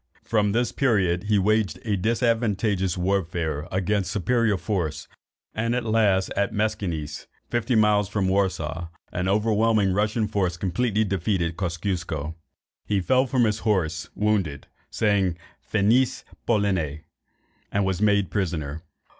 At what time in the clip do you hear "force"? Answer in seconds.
4.57-5.07, 10.27-10.57